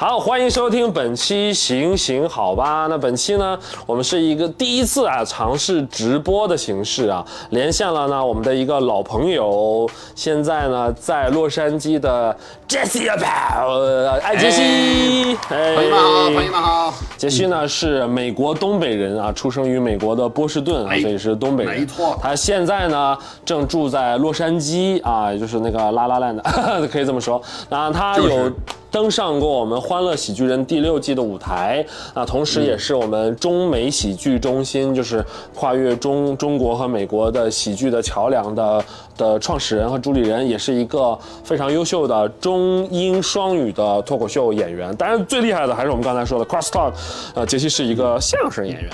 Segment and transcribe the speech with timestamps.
[0.00, 2.86] 好，欢迎收听本期行行好吧。
[2.88, 12.32] 那本期呢，我们是一个第一次啊尝试直播的形式啊，连线了呢我们的一个老朋友，现在呢在洛杉矶的
[12.68, 16.94] Jesse 呃艾杰西，哎，朋友们好，朋友们好。
[17.16, 21.80] 杰西呢是美国东北人啊，出生于美国的波士顿啊，所以是东北人。
[21.80, 22.16] 没错。
[22.22, 26.42] 他现在呢正住在洛杉矶啊，也就是那个拉拉烂的，
[26.86, 27.42] 可以这么说。
[27.68, 28.48] 那他有。
[28.90, 31.84] 登上过我们《欢乐喜剧人》第六季的舞台，
[32.14, 35.24] 啊同时也是我们中美喜剧中心，就是
[35.54, 38.84] 跨越中中国和美国的喜剧的桥梁的
[39.16, 44.94] 的创始人和主理人，也是一个非常优秀的中英双语的脱口秀演员。
[44.96, 46.92] 当然，最厉害的还是我们刚才说的 Cross Talk，
[47.34, 48.90] 呃，杰西是一个相声演员。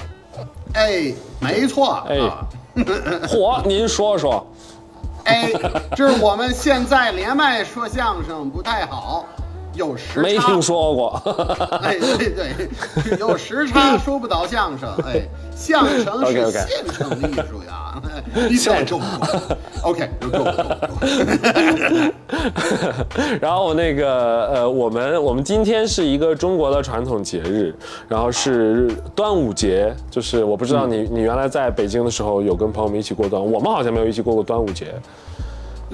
[0.74, 2.02] 哎，没错。
[2.08, 2.18] 哎，
[3.28, 4.44] 火，您说说。
[5.22, 5.50] 哎，
[5.96, 9.24] 就是我们现在连麦说相声不太好。
[9.74, 11.22] 有时差，没听说过。
[11.82, 14.88] 哎，对对，有时差 说不到相声。
[15.04, 15.22] 哎，
[15.54, 18.00] 相声 是现成艺术呀，
[18.48, 19.00] 你先中。
[19.82, 20.52] OK，够够够。
[23.40, 27.74] 然后那个呃，我们我们今天是一个中国的传统节日，
[28.08, 29.94] 然后是端午节。
[30.10, 34.94] 就是我不知道你你原来在北京的时候有跟朋友们一起过端午，我们好像没有一起过过端午节。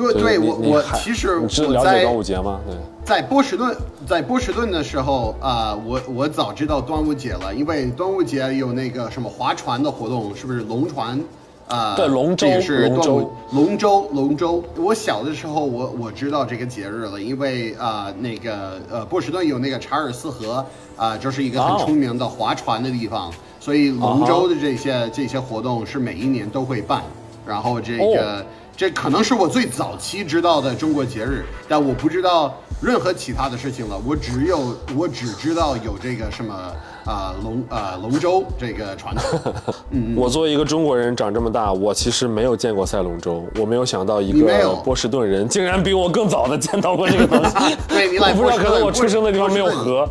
[0.00, 2.60] 对对，我我其实我在了解端午节吗？
[2.66, 11.20] 对，在波士顿，在波士顿的时候啊，我我早知道端午节了，因为端午节有那个什么划船的活动，是不是龙船？
[11.68, 14.64] 啊，对，龙舟是龙舟，龙舟，龙舟。
[14.76, 20.64] 我小的时候，我我知道这个节日了，因为啊，那个呃，波士顿有那个查尔斯河
[20.96, 27.02] 啊，就是一个很出名的划船的地方，所以龙舟的这些这些活动是每一年都会办，
[27.46, 28.44] 然后这个。
[28.76, 34.00] 这可能是我最早期知道的中国节日，但我不知道任何其他的事情了。
[34.06, 39.52] 我只有我只知道有这个什么啊龙啊龙舟这个传统。
[39.90, 43.44] 嗯，我作为一个中国人长这么大，我其实没有见过赛龙舟。
[43.58, 47.76] 我没有想到一个波士顿人竟然比我更早的见到过这个东西。
[47.88, 50.08] 对，你来不知道可能我出生的地方没有河，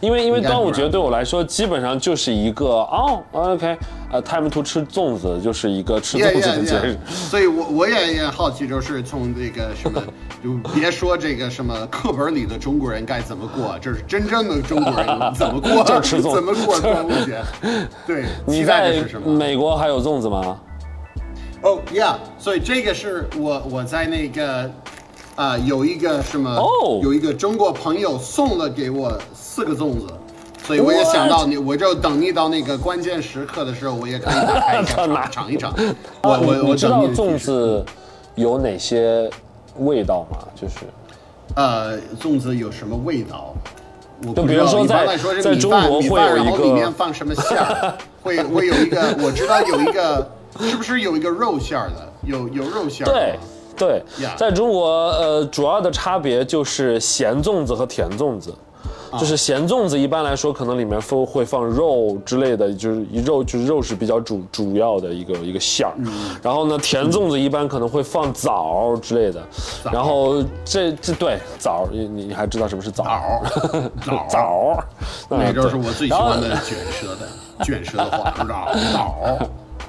[0.00, 3.76] 因为因为端午节对我来说基本上就是一个哦，OK。
[4.12, 10.02] 呃，time to 吃粽子就是一个吃粽子的节日，所以我我也也好奇，就是从这个什么，
[10.42, 15.84] 就别说这个什么课本里的中国人该怎么过，这是真正的中国人怎么过，
[16.34, 17.42] 怎么过端午节。
[18.06, 20.58] 对，你在美国还有粽子吗？
[21.62, 24.70] 哦，Yeah，所以这个是我我在那个
[25.36, 26.56] 啊有一个什么，
[27.02, 30.06] 有一个中国朋友送了给我四个粽子。
[30.62, 35.74] 所以我也想到你，我就等你到那个关键时刻的时候，我也可以打开一下 尝一尝。
[36.22, 37.84] 我我我知道粽子
[38.36, 39.28] 有哪些
[39.78, 40.38] 味道吗？
[40.54, 40.76] 就是，
[41.56, 43.52] 呃，粽子有什么味道？
[44.26, 47.94] 我就比如说在在中国会有一个里面放什么馅儿？
[48.22, 52.12] 会会有一个，我知道有一个，是不是有一个肉馅儿的？
[52.24, 53.10] 有有肉馅儿。
[53.10, 53.38] 对
[53.76, 54.02] 对，
[54.36, 58.54] 在中国呃，主要的差别就是咸粽子和甜粽子。
[59.18, 65.94] 就是咸粽子，一般来说可能里面会会放肉之类的，就是肉就是肉是比较主主要的一个一个馅儿。
[66.42, 69.42] 然后呢，甜粽子一般可能会放枣之类的。
[69.92, 73.04] 然后这这对枣，你你还知道什么是枣？
[74.04, 74.84] 枣 枣，
[75.28, 77.28] 那就是我最喜欢的卷舌的
[77.64, 79.38] 卷舌的话，枣枣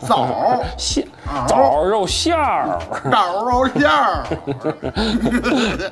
[0.07, 1.07] 枣馅
[1.47, 2.79] 枣肉馅儿，
[3.11, 4.25] 枣肉馅儿。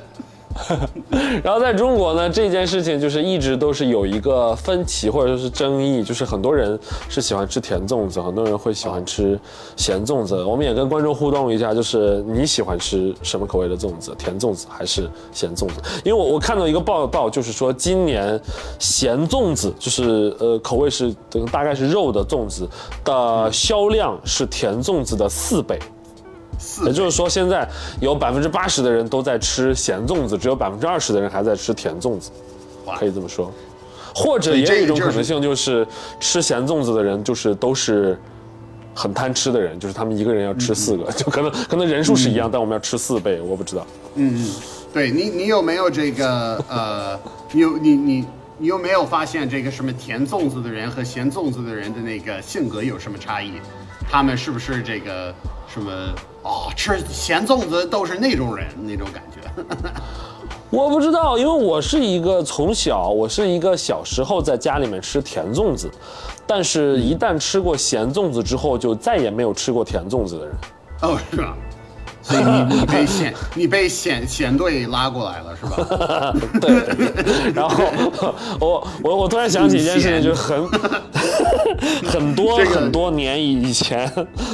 [1.44, 6.78] 然后在中国呢，这件事情就是一直都是有一个分歧或者说是争议，就是很多人
[7.08, 9.38] 是喜欢吃甜粽子，很多人会喜欢吃
[9.76, 10.42] 咸粽子。
[10.42, 15.74] 我们也跟观众互动一下，就是你喜欢吃什么口味的粽子，甜粽子还是咸粽子？
[16.04, 18.38] 因为我我看到一个报道，就是说今年
[18.78, 22.68] 咸粽子就是呃口味是等大概是肉的粽子
[23.04, 25.78] 的销量是甜粽子的四倍。
[26.84, 27.68] 也就是说，现在
[28.00, 32.30] 有百分之八十的人都在吃咸粽子，只有百分之二十的人还在吃甜粽子，
[32.98, 33.52] 可以这么说。
[34.14, 35.86] 或者也有一种可能性，就是
[36.18, 38.18] 吃咸粽子的人就是都是
[38.94, 43.86] 很贪吃的人，就是他们一个人要吃四个，就可能可能人数是一样，但我们要吃四倍，我不知道。
[44.16, 44.54] 嗯嗯，
[44.92, 47.18] 对你你有没有这个呃，
[47.52, 48.26] 你有你你
[48.58, 53.52] 你有没有发现这个什么甜粽子的人和咸粽子的人的那个性格有什么差异？
[54.10, 55.32] 他们是不是这个
[55.72, 55.90] 什么？
[56.42, 59.62] 哦，吃咸粽子都是那种人那种感觉，
[60.70, 65.90] 我不知道，因为我是一个从小我是一个小时候在家里面吃甜粽子，
[66.46, 70.54] 但是一旦吃过咸粽子之后，就再也没有吃过甜粽子的人。
[71.02, 71.56] 哦，是吧？
[72.30, 76.34] 所以你你被险你被险险队拉过来了是吧？
[76.60, 77.52] 对。
[77.52, 77.84] 然后
[78.60, 80.68] 我我我突然想起一件事情，就是很
[82.06, 84.10] 很多很多年以以前，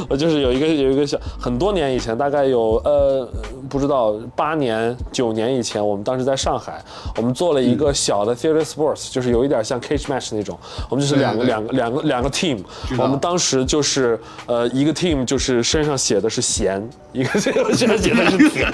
[0.08, 3.28] 我就是有一个有一个小很多年以前，大概有呃
[3.68, 6.82] 不知道八年九年以前，我们当时在上海，
[7.16, 10.58] 我们做了一个小的 theater sports，就是有一点像 cage match 那种，
[10.88, 12.58] 我们就是两个两个两个两个 team，
[12.98, 16.82] 我们当时就是呃一个 team 就是身上写的是弦，
[17.12, 18.72] 一个这个身上写的是甜，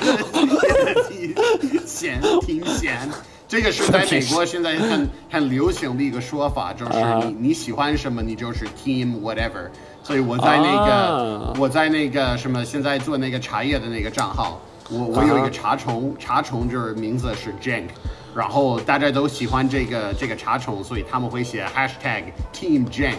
[1.87, 3.09] 咸挺咸。
[3.49, 6.93] 这个是在美国现在很很流行的一个说法，就是
[7.27, 9.69] 你你喜欢什么，你就是 team whatever。
[10.03, 14.59] 所以我在那个我在那个什么现在做那个茶叶的那个账号，
[14.89, 17.89] 我我有一个茶虫，茶虫就是名字是 Jank，
[18.35, 22.25] 然后大家都喜欢这个这个茶虫，所以他们会写 hashtag
[22.55, 23.19] team Jank，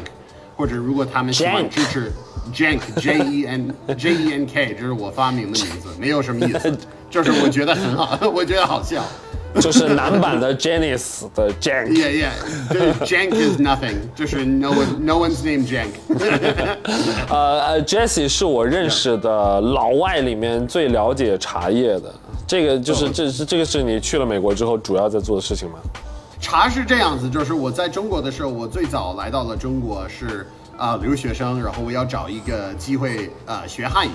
[0.58, 2.12] 或者如果他们喜欢支持
[2.52, 6.76] Jank J E N J E N K，这是我发明的名字，没有什么意思，
[7.10, 9.04] 就是我觉得很好，我觉得好笑。
[9.62, 11.90] 就是男版的 Janice 的 Jank。
[11.90, 12.94] Yeah, yeah.
[13.06, 13.98] Jank is nothing.
[14.16, 15.92] 就是 no one, no one's name Jank.
[17.30, 22.12] 呃呃，Jesse 是我认识的老外里面最了解茶叶的。
[22.48, 25.78] 这个就是这是这个是你去了美国之后主要在做的事情吗？
[26.42, 30.48] 茶是这样子，就是我在中国的时候，我最早来到了中国是
[30.78, 34.12] 啊留学生，然后我要找一个机会啊学汉语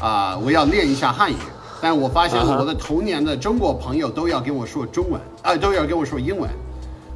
[0.00, 1.36] 啊，我要练一下汉语。
[1.78, 6.48] 但我发现我的童年的中国朋友都要跟我说中文，啊，都要跟我说英文，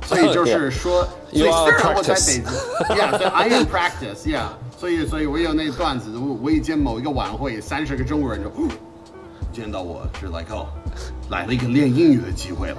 [0.05, 1.03] 所以 就是说，
[1.33, 2.45] 所以虽然我在北京
[2.95, 4.49] ，Yeah，I am practice，Yeah，
[4.79, 8.51] 所以所以我有那段子，我我以前某一个晚会，三十个中国人就，
[9.61, 10.67] 见到我是 like 哦，
[11.31, 12.79] 来了一个练英语的机会了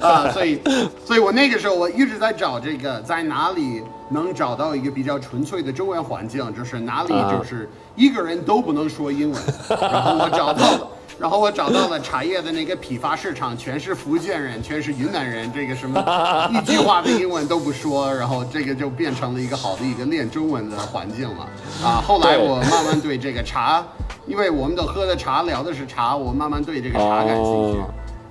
[0.00, 0.58] 啊， 啊，所以
[1.04, 7.68] 所以我那个时候我一直在找这个在哪里能找到一个比较纯粹的中文环境，就是哪里就是。
[7.96, 9.40] 一个人都不能说英文，
[9.80, 21.48] 然后我找到了，然后我找到了茶叶的那个批发市场，全是福建人，全是云南人，这个什么一句话的英文都不说，然后这个就变成了一个好的一个练中文的环境了。
[21.84, 23.84] 啊，后来我慢慢对这个茶，
[24.26, 27.80] 因为我们都喝的茶，聊的是茶，我慢慢对这个茶感兴趣。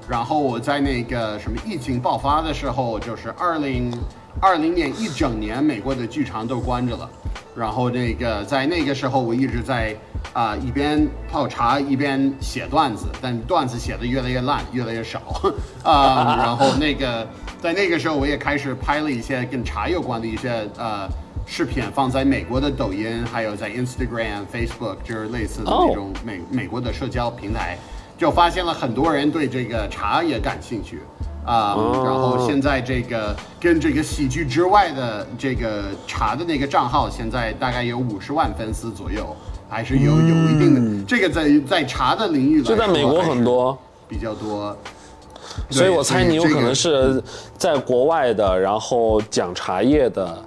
[0.08, 3.92] 然后我在那个什么疫情爆发的时候，就是二零
[4.42, 7.10] 二零年一整年，美国的剧场都关着了。
[7.56, 9.96] 然后那个在那个时候，我一直在
[10.34, 15.22] 啊一边泡茶一边写段子，但段子写的越来越烂，越来越少
[15.84, 16.36] 啊。
[16.44, 17.26] 然后那个
[17.62, 21.08] 在那个时候，我也开始拍了一些跟茶有关的一些呃
[21.46, 27.78] 视频，放在美国的抖音，还有在 Instagram、Facebook，就是类似的那种美美国的社交平台，
[28.18, 31.02] 就发现了很多人对这个茶也感兴趣。
[31.46, 31.76] 啊，
[32.06, 39.36] 然后现在这个跟这个喜剧之外的这个茶的那个账号，现在大概有五十万粉丝左右，
[39.70, 43.78] 还是有有一定的这个在在茶的领域来说，就在美国很多。
[44.06, 44.78] 比较多，
[45.72, 47.22] 所以我猜你有可能是
[47.58, 50.38] 在国外的，然后讲茶叶的，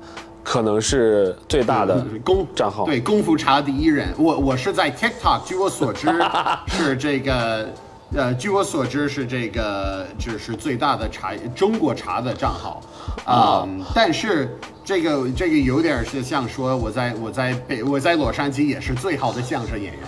[0.47, 6.07] 可能是最大的功账号，对功夫茶第一人，我我是在 TikTok，据我所知
[6.69, 7.69] 是这个。
[8.15, 12.81] 呃，据我所知是这个，就是最大的茶中国茶的账号，
[13.25, 20.03] 啊，但是这个这个有点是像说我在我在北我在洛杉矶也是最好的相声演员，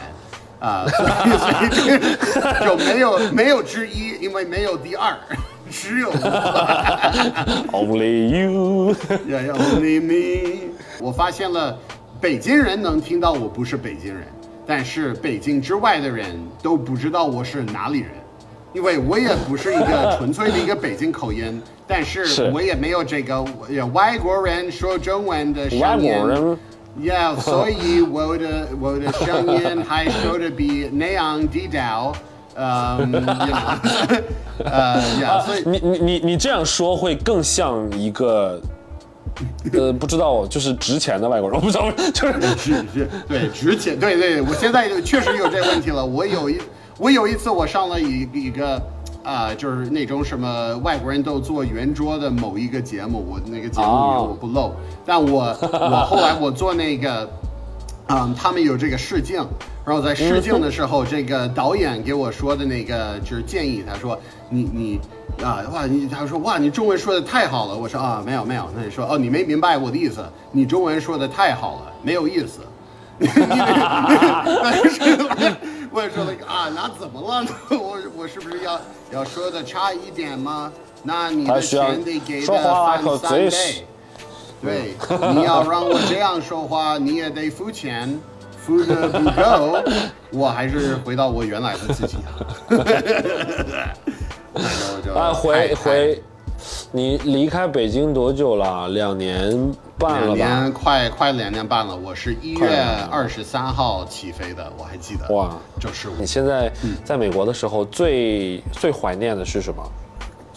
[0.60, 5.18] 啊，所以所以 就没有没有之一，因为没有第二，
[5.70, 6.10] 只 有
[7.72, 10.72] Only you，Yeah，Only me。
[11.00, 11.78] 我发现了，
[12.20, 14.26] 北京人能听到我不是北京人。
[14.66, 18.10] 但是北京之外的人都不知道我是哪里人，
[18.74, 23.42] 因为我也不是一个纯粹的一个北京口音，但是我也没有这个
[23.94, 26.12] 外国人说中文的声音
[27.00, 32.12] ，Yeah，所以我的我的声音还说的比那样地道，
[32.58, 32.98] 呃，
[34.64, 38.60] 呃呀，所以你你你你这样说会更像一个。
[39.72, 46.04] 呃，不知道，就是值钱的外国人，我不知道，就是是是，对，值钱，对对，我现在确实有这问题了。
[46.04, 46.58] 我有一，
[46.98, 48.82] 我有一次我上了一一个，
[49.22, 54.72] 啊，就是那种什么外国人都坐圆桌的某一个节目，我那个节目里我不露，
[55.06, 57.30] 但我我后来我做那个，
[58.08, 59.36] 嗯，他们有这个试镜，
[59.84, 65.00] 然后在试镜的时候，这个导演给我说的那个就是建议，他说你你。
[65.40, 65.86] 啊哇！
[65.86, 67.76] 你他说哇，你中文说的太好了。
[67.76, 68.68] 我说啊，没有没有。
[68.74, 70.20] 那你说哦，你没明白我的意思。
[70.50, 72.58] 你中文说的太好了，没有意思。
[75.92, 77.46] 我也说了啊，那怎么了？
[77.70, 78.80] 我我是不是要
[79.12, 80.72] 要说的差一点吗？
[81.04, 83.86] 那你的钱得给的翻三倍。
[84.60, 84.94] 对，
[85.34, 88.18] 你要让我这样说话，你也得付钱。
[88.60, 89.82] 付的不够，
[90.30, 92.18] 我还是回到我原来的自己。
[95.14, 96.22] 啊， 回回，
[96.92, 98.86] 你离开北京多久了？
[98.90, 100.34] 两年半了吧？
[100.34, 101.96] 两年快快两年半了。
[101.96, 105.34] 我是一月二十三号起飞的，我还记得。
[105.34, 106.14] 哇，就是我。
[106.18, 106.70] 你现在
[107.02, 109.82] 在美国的时候，最最怀念的是什么？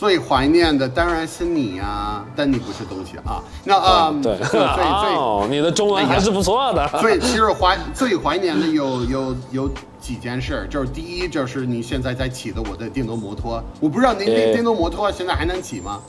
[0.01, 3.39] 最怀念的当然是你呀，但你不是东西啊。
[3.63, 6.87] 那啊，对， 最最，你的中文还是不错的。
[6.99, 15.99] 所以其实怀最怀念的有有有几件事，就是第一就是你现在在骑的我的电动摩托，我不知道您那电动摩托现在还能骑吗？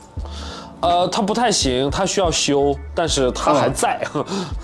[0.81, 4.01] 呃，它不太行，它需要修，但是它还在。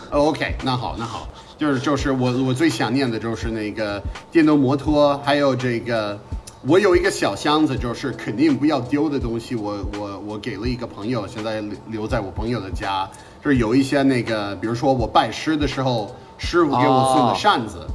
[0.09, 6.19] OK，那好，那好，就是就是我我最想念的就是那个电动摩托，还有这个。
[6.67, 9.55] 我有一个小箱子，就是肯定不要丢的东西。
[9.55, 13.09] 我我我给了一个朋友，现在留在我朋友的家。
[13.43, 17.87] 就是有一些那个，比如说我拜师的时候，师傅给我送的扇子，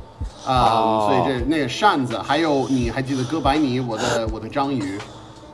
[0.46, 4.98] 啊，所以这那个扇子，还有你还记得哥白尼，我的我的章鱼，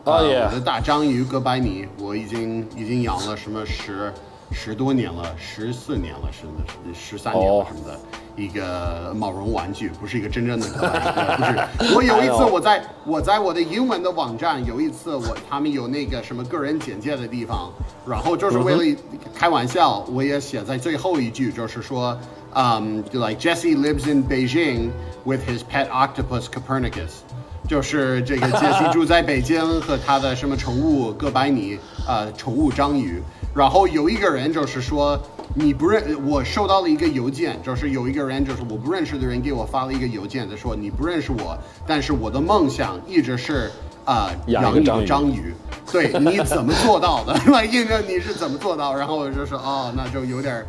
[0.04, 4.14] 啊，我的大章鱼哥白尼，我已经已经养了什么十
[4.52, 8.00] 十多年了，十四年了，甚至十三年了什么的。
[8.36, 11.94] 一个毛绒玩具，不是一个真正的可爱，不是。
[11.94, 17.70] 我有一次，我在我在我的英文的网站，有一次我他们有那个什么个人简介的地方，
[18.08, 18.98] 然后就是为了
[19.36, 22.18] 开玩笑，我也写在最后一句，就是说，
[22.54, 24.92] 嗯，like Jesse lives in Beijing
[25.26, 27.24] with his pet octopus Copernicus，
[27.68, 31.78] 就是这个杰西住在北京和他的什么宠物哥白尼，
[32.10, 33.22] 呃，宠物章鱼。
[33.56, 35.18] 然后有一个人就是说。
[35.56, 43.72] 你不认我收到了一个邮件，就是有一个人，就是我不认识的人给我发了一个邮件，他说你不认识我，但是我的梦想一直是
[44.06, 45.52] 啊养一个章鱼。
[45.92, 47.34] 对，你怎么做到的？
[47.52, 48.94] 来印证你是怎么做到？
[48.94, 50.64] 然后我就说哦，那就有点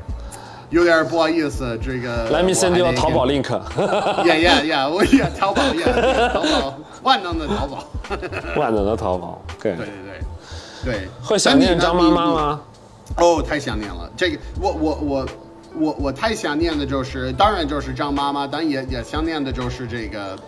[0.71, 2.31] 有点不好意思，这个。
[2.31, 3.45] Let me send you 淘宝 link。
[4.25, 7.85] Yeah yeah yeah，我也淘宝，yeah 淘宝万能的淘宝。
[8.57, 9.43] 万能的淘宝。
[9.61, 10.10] 对对对
[10.85, 11.09] 对对。
[11.23, 12.61] 会想念张妈妈吗？
[13.17, 14.11] 哦，太想念了。
[14.17, 15.29] 这个，我我我
[15.75, 20.39] 我我太想念的就是，当然就是张妈妈，但也也想念的就是这个。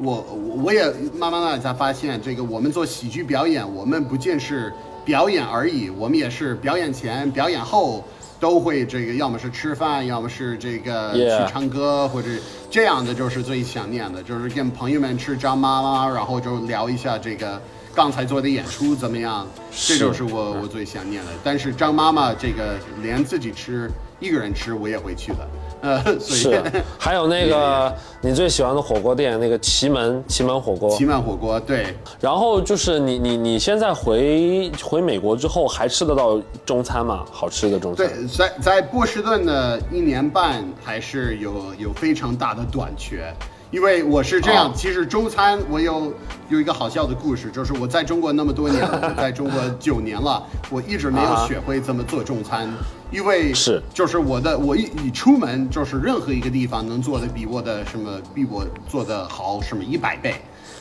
[0.00, 0.24] 我
[0.62, 4.72] 我也慢慢的才发现，这个我们做喜剧表演，我们不仅是
[5.04, 8.04] 表演而已，我们也是表演前、表演后
[8.38, 12.28] 都会这个，要么是吃饭，要么是这个去唱歌，或者
[12.70, 17.60] 这样的就是最想念的，就是跟朋友们吃张妈妈，然后就聊一下这个。
[17.98, 19.44] 刚才做的演出怎么样？
[19.72, 21.32] 这就是我我最想念的。
[21.42, 23.90] 但是张妈妈这个连自己吃
[24.20, 25.48] 一个人吃我也会去的。
[25.80, 26.62] 呃， 是。
[26.96, 30.96] 还有那个 你最喜欢的火锅店，那个奇门奇门火锅。
[30.96, 31.92] 奇门火锅，对。
[32.20, 37.24] 然后就是你你你现在回回美国之后还吃得到中餐吗？
[37.32, 38.06] 好吃的中餐？
[38.06, 43.34] 对，在在波士顿的一年半还是有有非常大的短缺。
[43.70, 46.10] 因为我是这样，其实中餐我有
[46.48, 52.66] 有一个好笑的故事，就是我在中国那么多年，了，在中国九年了，我一直没有学会怎么做中餐，
[53.10, 53.82] 因为是。
[53.92, 60.34] 就是我的我一一出门就是任何一个地方能做的比我的什么比我做的好什么一百倍，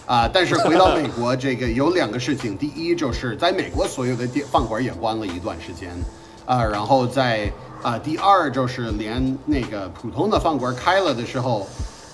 [0.06, 5.92] 啊，但是回到美国这个有两个事情，第一就是在美国所有的店饭馆也关了一段时间，
[6.46, 7.52] 啊，然后在
[7.84, 11.68] 啊第二就是连那个普通的饭馆开了的时候。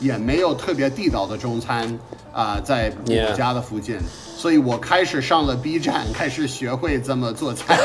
[0.04, 1.98] 也没有特别地道的中餐
[2.34, 3.98] 啊，在我家的附近，
[4.38, 7.78] 所以我开始上了 B 站， 开始学会怎么做菜。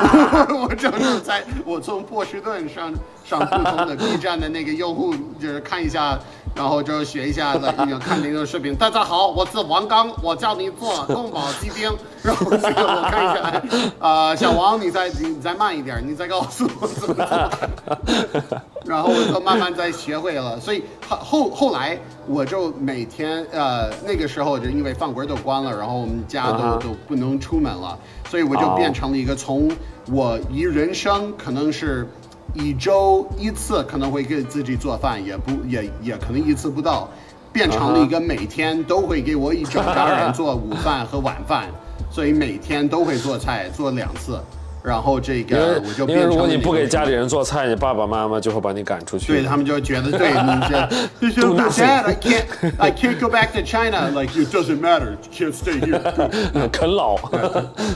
[0.56, 2.92] 我就是在我从波士顿上
[3.24, 6.18] 上普通的 B 站的那个用户，就是看一下。
[6.54, 7.52] 然后就学一下，
[8.00, 8.74] 看那个视频。
[8.74, 11.94] 大家好，我是王刚，我教你做宫保鸡丁。
[12.22, 13.62] 然后这个我看一下，
[14.00, 18.58] 啊，小王，你再你再慢一点，你再告诉我怎么做。
[18.86, 20.58] 然后我就慢慢再学会了。
[20.60, 27.98] 所以后后后来我就每天呃那个时候就因为饭馆都关了，然后我们家都都不能出门了，
[28.30, 29.70] 所以我就变成了一个从
[30.12, 32.06] 我一人生可能是。
[32.54, 37.06] 一周一次可能会给自己做饭，也不也也可能一次不到，
[37.52, 41.66] 变成了一个每天都会给我一整家人做午饭和晚饭，
[42.10, 44.40] 所以每天都会做菜做两次。
[44.86, 49.32] 然后这个我就因为如果你不给家里人做菜，你爸爸妈妈就会把你赶出去。
[49.32, 50.76] 对他们就觉得对你这，
[52.06, 52.44] I can't,
[52.78, 54.08] I can't go back to China.
[54.12, 55.98] Like it doesn't matter, can't stay here.
[56.70, 57.16] 啃老。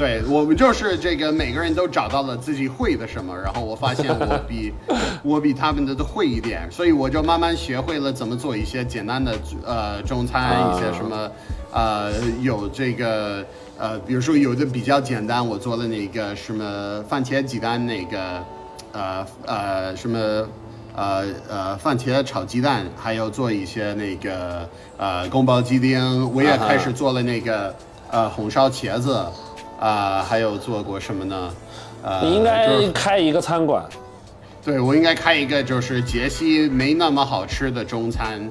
[0.00, 4.75] 对我们就是这个，每个人都找到了自己会的什么，然后我发现我比
[5.23, 9.32] 我比他们的都会一点，所以我就慢慢学会了怎么做一些简单的
[9.64, 11.30] 呃中餐，一些什么
[11.73, 12.11] 呃
[12.42, 13.47] 有这个。
[13.80, 18.44] 呃，比如说有的比较简单，我做了那个什么番茄鸡蛋那个，
[18.92, 20.18] 呃呃什么
[20.94, 24.68] 呃呃番茄炒鸡蛋，还有做一些那个
[24.99, 27.75] 呃宫保鸡丁，我也开始做了那个
[28.10, 29.18] 呃红烧茄子，
[29.80, 31.50] 啊、还有做过什么呢？
[32.02, 33.82] 呃，你应该开一个餐馆。
[34.62, 38.46] 对，我应该开一个就是杰西没那么好吃的中餐，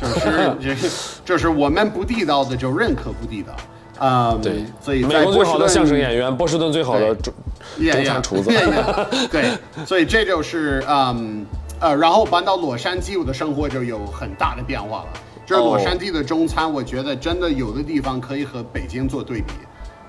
[0.00, 0.90] 就是就是
[1.22, 3.52] 就是我们不地道的就认可不地道，
[4.00, 7.32] 嗯，对，所以美国最好的相声演员，波士顿最好的中
[7.80, 8.50] 呀呀中餐厨子。
[9.30, 9.50] 对，
[9.86, 11.44] 所以这就是嗯
[11.78, 15.08] 呃，然后搬到洛杉矶，我的生活就有很大的变化了。
[15.46, 19.52] 就是洛杉矶的中餐，我觉得真的有的地方可以和北京做对比。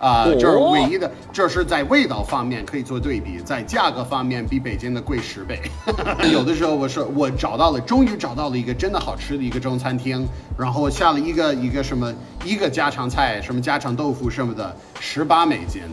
[0.01, 5.61] 啊、哦就是唯一的，这是在味道方面可以做对比，在价格方面比北京的贵十倍。
[6.33, 10.27] 有的时候我说我找到了，终于找到了一个真的好吃的一个中餐厅，
[10.57, 12.11] 然后下了一个一个什么
[12.43, 15.83] 一个家常菜，什么家常豆腐什么的，十八美金，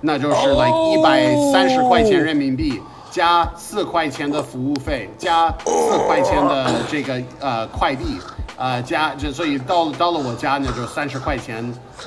[0.00, 2.80] 那就是来一百三十块钱人民币。
[3.10, 8.16] 加四块钱的服务费，加四块钱的这个呃快递，
[8.62, 11.64] 呃加这所以到了到了我家呢就三十块钱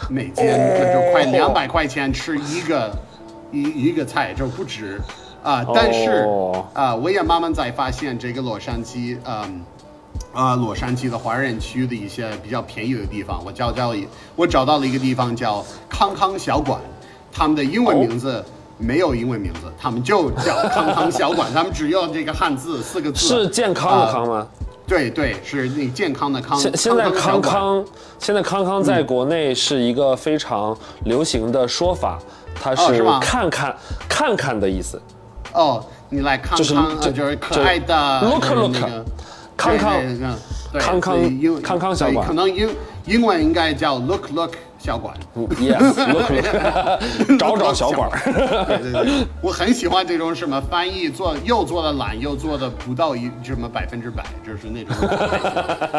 [0.10, 2.90] 美金，那就快两百块钱吃一个
[3.52, 5.02] 一一个菜就不止
[5.44, 9.62] 啊、但是哦啊、我也慢慢在发现这个洛杉矶，嗯。
[10.34, 16.80] 啊、洛杉矶的华人区的一些比较便宜的地方，我找到一我找到了一个地方叫康康小馆，
[17.32, 18.44] 他们的英文名字
[18.78, 24.48] 没有英文名字，他们就叫康康小馆，他们只用这个汉字四个字，是健康康吗？
[24.88, 26.58] 对对，是那健康的康。
[26.60, 27.84] 现现在康康，
[28.20, 32.20] 现在康康在国内是一个非常流行的说法，
[32.54, 33.76] 它是看看
[34.08, 35.02] 看看的意思。
[35.54, 39.06] 哦，你来康就是康，就是可爱的就 look look 那个
[39.58, 39.94] 康康
[40.74, 42.70] 康康康康小对馆可能英
[43.06, 44.52] 英文应该叫 look look
[44.86, 45.16] 小馆。
[45.36, 48.68] Yes，look look， 找找小馆儿。
[48.68, 54.96] 对对对，我很喜欢这种什么翻译做又做的懒又做的不到一什么百分之百，就是那种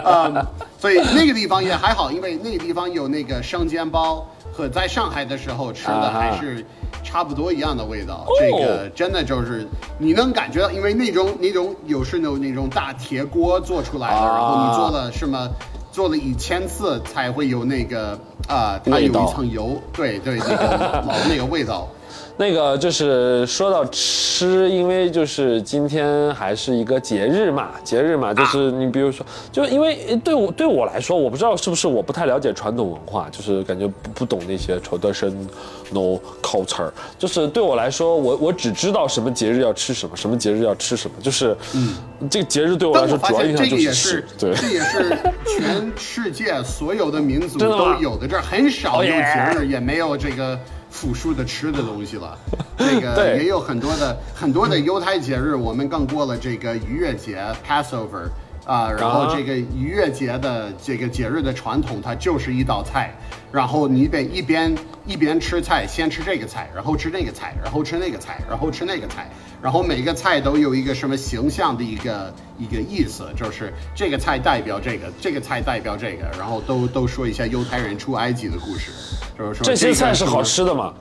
[0.04, 0.46] 啊、
[0.78, 6.64] 所以那个地方也还好，因为那个地方有那个生煎包和在上海的时候吃的还是
[7.02, 8.24] 差不多一样的味道。
[8.38, 9.66] 这个真的就是
[9.98, 15.50] 你能感觉到，因为那种那种有是那种那种大铁锅做出来的，啊然后你做了什么？
[15.96, 21.88] 做了一千次才会有那个啊、它有一层油，对对，那个老那个味道。
[22.36, 41.94] 那个就是说到吃，因为就是今天还是一个节日嘛，节日嘛，就是你比如说，就因为对我对我来说，我不知道是不是我不太了解传统文化，就是感觉不不懂那些 traditional culture，就是对我来说，我我只知道什么节日要吃什么，什么节日要吃什么，就是嗯，
[42.28, 44.54] 这个节日对我来说主要印象就是吃，，对。
[44.54, 45.16] 这也是
[45.58, 50.58] 全世界所有的民族 都有的，这儿很少有节日也没有这个
[50.96, 52.38] 复数的吃的东西了。
[52.78, 58.30] 这个也有很多的很多的犹太节日，我们刚过了这个逾越节 Passover
[58.64, 59.34] 啊，然后啊。
[59.36, 63.14] 这个逾越节的这个节日的传统，它就是一道菜，
[63.52, 69.30] 然后你得一边一边吃菜，先吃这个菜，然后吃那个菜，然后吃那个菜，然后吃那个菜，
[69.62, 78.92] 然后每个菜都有一个什么形象的一个一个意思，就是这个菜代表这个，这个菜代表这个，然后都都说一下犹太人出埃及的故事，
[79.38, 80.94] 就是说这些菜是好吃的吗？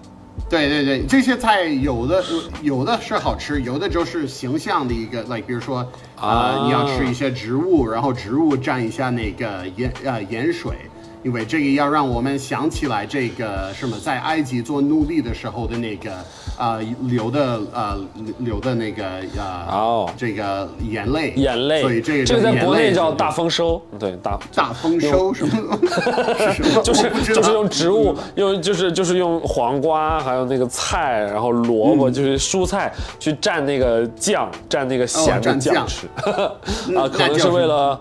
[0.50, 2.24] 对对对，这些菜有的
[2.62, 5.80] 有的是好吃，有的就是形象的一个，like 比如说
[6.18, 10.76] 啊、啊你要吃一些植物，然后植物蘸一下那个盐呃盐水，
[11.26, 16.12] 因为这个要让我们想起来这个什么，在埃及做奴隶的时候的那个
[16.58, 17.98] 呃、流的呃
[18.38, 19.04] 流的那个
[19.36, 20.10] 呃哦。
[20.16, 21.34] 这个眼泪。
[21.36, 24.40] 眼泪，所以这个这个在国内叫大丰收，对大。
[24.54, 25.78] 大丰收什么？
[26.54, 26.82] 是什么？
[26.86, 35.74] 就是就是用植物，用就是就是用黄瓜，还有那个菜，然后萝卜，就是蔬菜去蘸那个酱，蘸那个咸的酱。
[35.74, 36.52] 酱吃， 啊，
[36.88, 38.00] 嗯可能是为了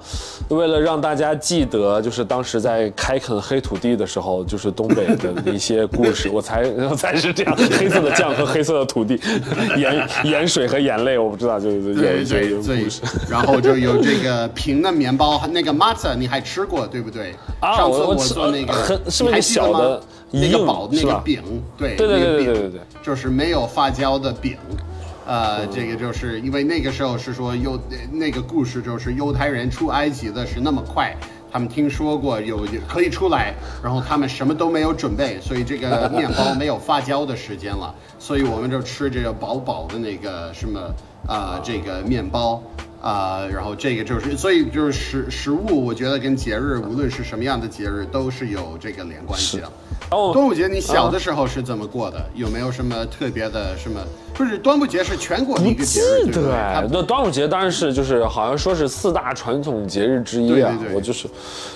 [0.51, 6.65] 为了让大家记得，就是当时在开垦黑土地的时候，就是东北的一些故事， 我才
[6.97, 9.21] 才是这样，黑色的酱和黑色的土地，
[9.77, 17.35] 盐盐水和眼泪，我不知道，就是有对一些有对对故事。，然后就有这个平的面包，那个 matzah 你还吃过对不对？
[17.61, 21.43] 啊上次我吃做那个，很是不是你还小的硬那个堡那个饼？
[21.77, 24.57] 对对对那个饼对对对对就是没有发酵的饼。
[25.27, 27.81] 呃，这个就是因为那个时候是说犹
[28.13, 31.17] 那个故事就是犹太人出埃及的是那么快，
[31.55, 40.81] 他们听说过有可以出来，然后他们什么都没有准备，所以这个面包没有发酵的时间了，所以我们就吃这个薄薄的那个什么
[41.29, 42.61] 啊、这个面包。
[43.05, 49.71] 啊、然后这个就是，所以就是食食物，我觉得跟节日，无论是什么样的节日，都是有这个连关系的。
[50.09, 52.25] 端午节你小的时候是怎么过的？
[52.35, 54.01] 有没有什么特别的什么？
[54.33, 56.89] 不是端午节是全国的一个节日，对不对？
[56.91, 60.77] 那端午节当然是就是好像说是四大传统节日之一啊。
[60.93, 61.29] 我就是，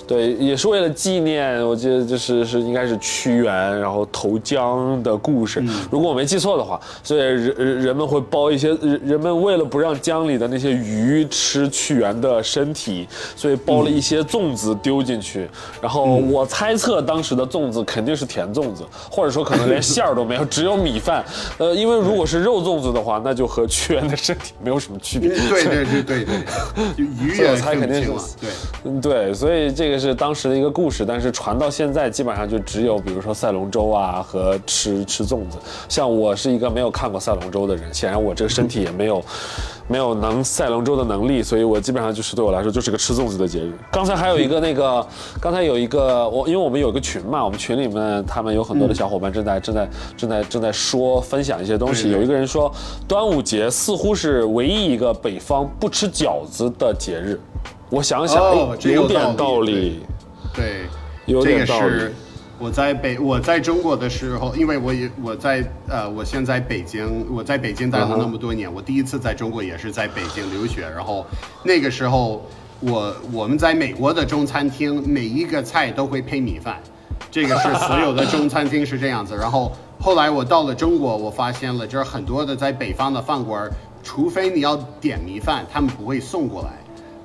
[0.07, 1.65] 对，也是为了纪念。
[1.67, 6.81] 我记得就是是应该是屈原然后投江的故事，如果我没记错的话。
[7.03, 15.49] 所以人人们会包一些人人们为了不让江里的那些鱼吃屈原的身体，所以包了一些粽子丢进去。
[15.81, 21.25] 然后我猜测当时的粽子肯定是甜粽子，或者说可能连馅儿都没有，只有米饭。
[21.59, 25.31] 呃，因为如果是肉粽子的话，那就和屈原的身体没有什么区别。
[25.31, 26.37] 对对对对对，
[26.97, 28.09] 鱼也猜肯定是
[28.41, 28.51] 对，
[28.85, 35.59] 嗯对，所以这个是当时的一个故事，但是传到现在基本上就只有比如说赛龙舟啊和吃吃粽子。
[35.89, 39.23] 像我是一个没有看过赛龙舟的人，显然我这个身体也没有。
[39.89, 43.73] 没有能赛龙舟的能力，所以我基本上就是对我来说就是个吃粽子的节日。
[43.91, 45.05] 刚才还有一个那个，
[45.41, 52.11] 刚才有一个我，因为我们有个群嘛，我们群里面他们有很多的小伙伴正在正在正在正在说分享一些东西。
[52.11, 52.71] 有一个人说，
[53.09, 57.41] 端午节似乎是唯一一个北方不吃饺子的节日。
[57.89, 58.43] 我想想，
[58.83, 60.01] 有点道理。
[60.55, 60.83] 对，
[61.25, 62.03] 有点道理。
[62.59, 71.25] 我在北我在中国的时候，因为我也我在呃，我现在北京，我在北京待了那么多年，我第一次在中国也是在北京留学，然后
[71.63, 72.45] 那个时候
[72.81, 76.81] 我我们在美国的中餐厅每一个菜都会配米饭，
[77.31, 79.37] 这个是所有的中餐厅是这样子。
[79.41, 83.71] 然后后来我到了中国，我发现了就是很多的在北方的饭馆，
[84.03, 86.71] 除非你要点米饭，他们不会送过来。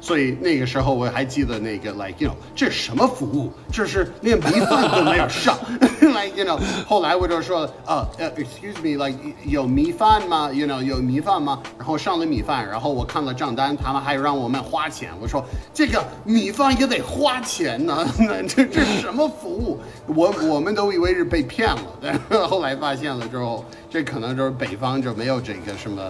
[0.03, 3.49] 所以那个时候我还记得那个，like you know，这是什么服务？
[3.71, 5.57] 这是连米饭都没有上，
[6.01, 6.59] like you know。
[6.85, 11.63] 后来我就说，呃呃，excuse me，like 有米饭吗？you know，有米饭吗？
[11.77, 15.09] 然后上了米饭，然后我看了账单，他们还让我们花钱。
[15.21, 15.41] 我说
[15.73, 18.05] 这个米饭也得花钱呢，
[18.45, 19.79] 这这什么服务？
[20.07, 26.03] 我我们都以为是被骗了，但是后来发现了之后，这可能就是北方就没有这个什么。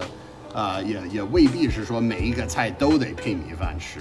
[0.54, 3.98] 啊，也也未必是说每一个菜都得配米饭吃。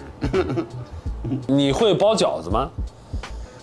[1.48, 2.70] 你会包饺子吗？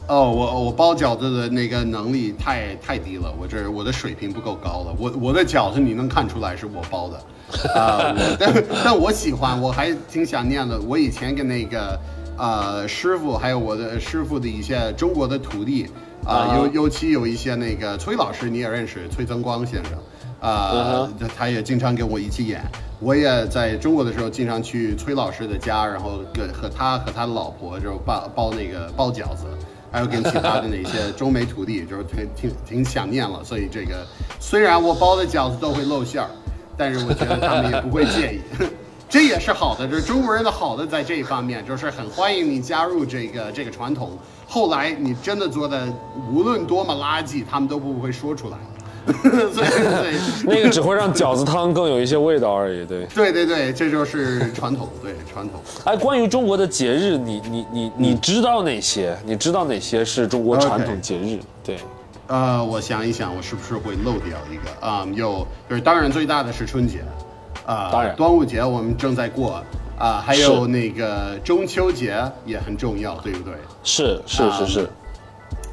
[0.09, 4.97] 哦，我我包饺子的那个能力太太低了，我这我的水平不够高了。
[4.99, 10.81] 我我的饺子你能看出来是我包的啊，但但我喜欢，我还挺想念的。
[10.81, 11.97] 我以前跟那个
[12.37, 15.87] 啊师傅，还有我的师傅的一些中国的徒弟
[16.25, 19.93] 啊，尤尤其有一些那个崔老师你也认识，崔增光先生。
[20.41, 22.63] 啊，他也经常跟我一起演。
[22.99, 29.47] 我也在中国的时候，经常去崔老师的家，然后跟和他和他的老婆就包包那个包饺子，
[29.91, 33.43] 还有跟其他的那些 中美徒弟，就是挺挺挺想念了。
[33.43, 34.07] 所以这个
[34.39, 36.29] 虽然我包的饺子都会露馅儿，
[36.77, 38.41] 但是我觉得他们也不会介意，
[39.09, 39.89] 这也是好的。
[39.89, 44.11] 就是中国人的好的在这一方面，就是很欢迎你加入这个这个传统。
[44.47, 45.87] 后来你真的做的
[46.31, 48.59] 无论多么垃圾，他们都不会说出来。
[49.07, 52.85] 对对， 那个只会让饺子汤更有一些味道而已。
[52.87, 55.61] 对对对对，这就是传统，对传统。
[55.85, 59.17] 哎，关于中国的节日，你你你你知道哪些？
[59.25, 61.39] 你知道哪些是中国传统节日？
[61.65, 61.79] 对，
[62.27, 65.07] 呃，我想一想，我是不是会漏掉一个啊？
[65.15, 67.01] 有，就是当然最大的是春节，
[67.67, 69.63] 啊，当然端午节我们正在过
[69.99, 73.55] 啊，还有那个中秋节也很重要，对不对？
[73.83, 74.91] 是是是是。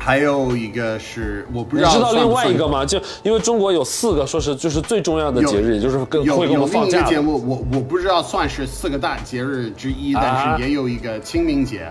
[0.08, 2.86] 还有一个是我不知道，你知道另外一个吗？
[2.86, 7.02] 就因为中国有四个，说是就是最重要的节日，也就是跟会给我放假。
[7.02, 11.90] 节目我我不知道算是四个大节日之一，但是也有一个清明节。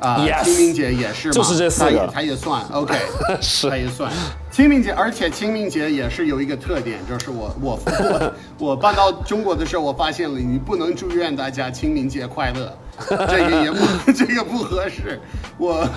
[0.00, 2.94] 啊，清明节也是，就是这四个，它也算，OK，
[3.40, 4.12] 是，它也算
[4.50, 12.76] 清明节，而且清明节也是有一个特点，就是我我我我搬到中国的时候，我发现了你不能祝愿大家清明节快乐，
[13.08, 15.18] 这个也不 这个不合适，
[15.58, 15.88] 我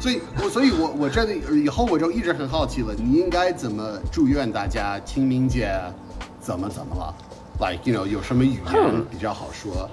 [0.00, 5.70] 所以我所以我我这里以后我就一直很好奇了，你应该怎么祝愿大家清明节
[6.40, 7.14] 怎么怎么了
[7.60, 9.88] ，like you know 有什么语言比较好说？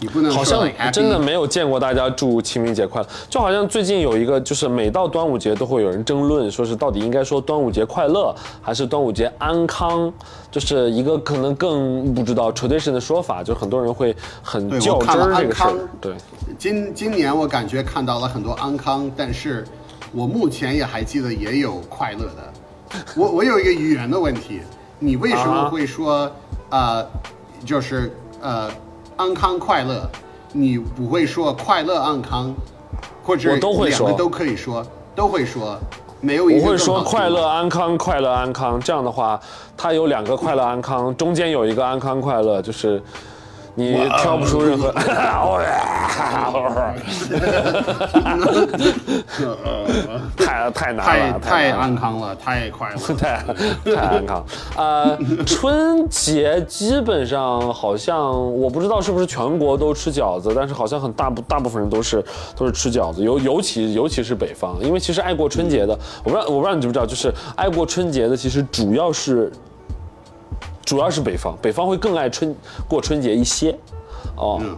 [0.00, 10.10] 你不能好像真的没有见过大家祝清明节快乐，就好像最近有一个，就是每到端午节都会有人争论，说是到底应该说端午节快乐还是端午节安康，
[10.50, 15.74] 就是一个可能更不知道 tradition 的说法，就很多人会很较真儿这个事儿。
[16.00, 16.14] 对，
[16.58, 19.62] 今今年我感觉看到了很多安康，但是
[20.12, 23.04] 我目前也还记得也有快乐的。
[23.14, 24.62] 我我有一个语言的问题，
[24.98, 26.30] 你为什么会说
[26.70, 27.04] 啊，
[27.66, 28.10] 就是
[28.40, 28.70] 呃。
[29.20, 30.08] 安康快乐，
[30.50, 32.54] 你不会说快乐安康，
[33.22, 34.82] 或者两个都可以说，
[35.14, 35.78] 都会说，
[36.22, 38.80] 没有一个我会说快乐安康，快乐安康。
[38.80, 39.38] 这样的话，
[39.76, 43.02] 它有两个快乐安康，中间有一个安康快乐，就是
[43.74, 44.92] 你挑不出任何。
[50.36, 52.96] 太太难太了，太安康了，太快了。
[53.16, 53.42] 太
[53.94, 54.44] 太安康。
[54.76, 58.30] 呃，春节基本上好像
[58.60, 62.24] 我不知道是不是全国都吃饺子，但是好像很大部大部分人都是
[62.56, 69.50] 都是吃饺子，尤尤其尤其是北方，因为其实爱过春节的，我不知道我不知道你知不知道，就是爱过春节的，其实主要是
[70.90, 72.52] 主要是北方，北方会更爱春
[72.88, 73.70] 过春节一些，
[74.36, 74.58] 哦。
[74.60, 74.76] 嗯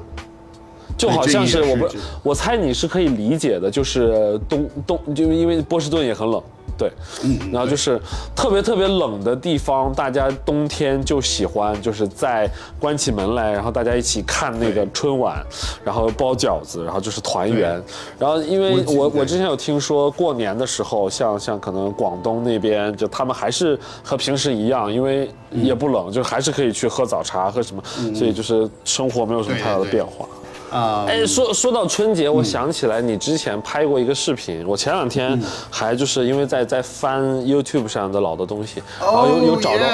[0.95, 1.87] 就好像是我不
[2.23, 6.41] 我猜你是可以理解的，就是冬冬，就因为波士顿也很冷，
[6.79, 6.91] 对，
[7.25, 8.01] 嗯然后就是
[8.35, 15.45] 特别特别冷的地方，大家冬天就喜欢就是在关起门来，然后大家一起看那个春晚，
[15.85, 17.83] 然后包饺子，然后就是团圆，
[18.19, 27.83] 然后因为我我我之前有听说过年的时候，像像可能广东那边，就他们还是和平时一样，因为也不冷，就还是可以去喝早茶喝什么，
[28.15, 29.93] 所以就是生活没有什么太大的对对。
[29.93, 30.27] 变化。
[30.73, 35.39] 啊，哎，说说到春节，我想起来你之前拍过一个视频，我前两天
[35.71, 39.85] 还就是因为在在翻 YouTube 上的老的东西，然后有有找到，你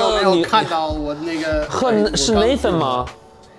[0.00, 1.66] 有没呃有看到我那个？
[1.68, 3.04] 和是 Nathan 吗？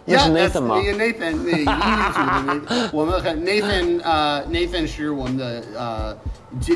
[0.08, 0.76] 那 Yeah, 是 Nathan 吗？
[2.94, 6.20] 我们和 Nathan，呃，Nathan 是我们的呃，即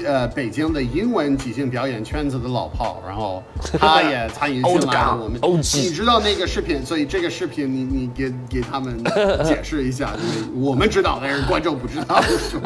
[0.05, 3.41] 呃北京的英文即兴表演圈子的老炮，然后
[3.79, 5.19] 他也参与进 Old 来了。
[5.23, 9.01] 我们 OG 你知道那个视频，所以这个视频你你给给他们
[9.45, 12.21] 解释一下，因为我们知道，但是观众不知道？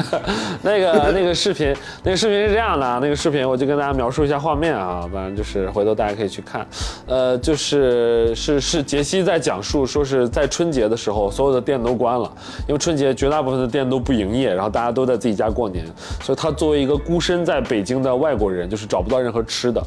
[0.63, 6.66] 那个那个视频，那个视频是这样的啊，那个视频我就跟大家描述一下画面啊，反正就是回头大家可以去看，
[7.06, 12.32] 呃，就是是是杰西在讲述说是在春节的时候，所有的店都关了，
[12.68, 15.86] 因为春节绝大部分的店都不营业，然后大家都在自己家过年，
[16.22, 19.82] 所以他作为一个孤身在北京的外国人，就是找不到任何吃的，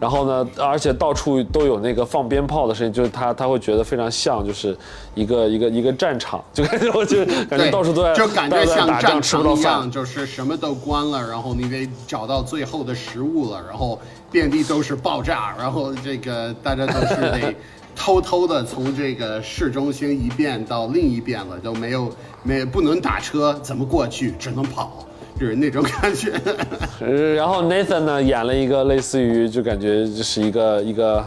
[0.00, 4.76] 然后呢，而且到处都有那个放鞭炮的声音，就是他他会觉得非常像就是
[5.14, 9.90] 一个一个一个战场， 就感觉我就感觉，到处都在就感觉像战场一样，。
[9.90, 13.98] 就是什么都关了，然后你得找到最后的食物了，然后
[14.30, 17.54] 遍地都是爆炸，然后这个大家都是得
[17.96, 22.10] 偷偷的从这个市中心一遍到另一边了，都没有
[22.42, 24.32] 没不能打车，怎么过去？
[24.32, 25.06] 只能跑，
[25.38, 26.32] 就是那种感觉。
[27.00, 31.24] 呃然后 Nathan 呢演了一个类似于就感觉就是一个一个。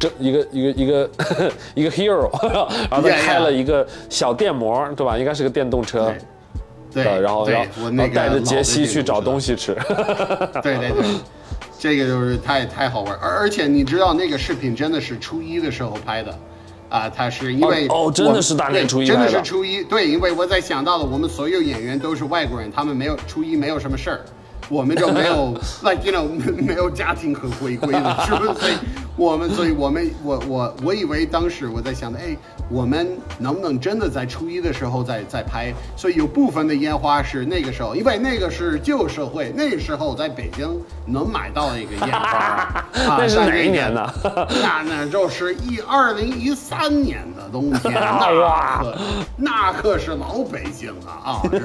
[0.00, 1.10] 这一个一个一个
[1.76, 2.30] 一个 hero，
[2.90, 5.18] 然后他.开了一个小电摩，对吧？
[5.18, 6.12] 应该是个电动车，
[6.90, 9.54] 对，呃然后对然后带着杰西去找东西。
[9.54, 9.74] 西吃。
[10.62, 11.04] 对对对，
[11.78, 16.34] 这个就是太太好玩，而而且你知道那个视频真的是初一的时候拍的。
[16.92, 24.20] 啊，他是因为哦哦真的是大年初一真的是初一，对，因为我在想到了，我们所有演员都是外国人，他们没有初一没有什么事儿，
[24.68, 28.54] 我们就没有 like you know 没没有家庭可回归了， 是不是？
[28.60, 28.74] 所以
[29.16, 32.34] 我们，所以我们，我我我以为当时我在想的，哎，
[32.70, 33.06] 我们
[33.38, 35.72] 能不能真的在初一的时候再再拍？
[35.96, 44.10] 所以有部分的烟花是那个时候，因为那个是旧社会，那个时候在北京能买到一个烟花， 啊那是哪一年呢
[44.62, 48.98] 那那就是一二零一三年的冬天，哇那可
[49.36, 51.56] 那可是老北京啊啊是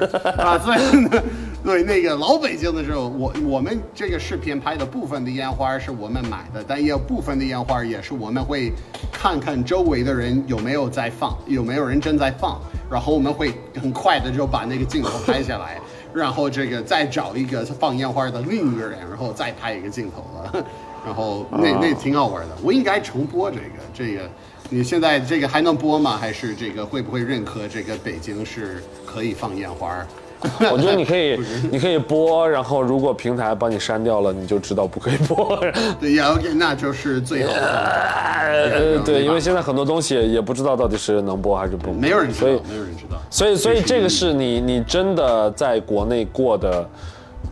[0.42, 0.58] 啊！
[0.58, 1.22] 所以呢，
[1.64, 8.72] 对那个老北京的时候，我我们这个视频拍的部分的烟花是我们买的，但也有部分的烟花也是我们会
[9.12, 15.78] 看看周围的人有没有在放，有没有人正在放，然后我们会很快的就把那个镜头拍下来。
[16.14, 20.64] 然后这个再找一个放烟花的另一个人，然后再拍一个镜头了，
[21.04, 22.56] 然后那那挺好玩的。
[22.62, 24.22] 我应该重播这个，这个
[24.70, 26.16] 你现在这个还能播吗？
[26.16, 29.94] 还是这个会不会认可这个北京是可以放烟花？
[30.70, 35.58] 我觉得你可以，你可以播，然后如果平台把你删掉了，你就知道不可以播。
[36.00, 37.60] 对呀，OK，那就是最好的。
[37.60, 43.18] 呃，对，因为现在很多东西也不知道到底是能播还是不能播，没有人知道，没有人知道。
[43.30, 46.88] 所以，所以这个是你你真的在国内过的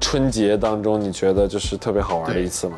[0.00, 2.74] 春节当中，你觉得就是特别好玩的一次吗？